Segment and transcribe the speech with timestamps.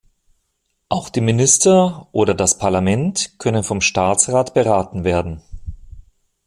[0.89, 5.43] Auch die Minister oder das Parlament können vom Staatsrat beraten werden.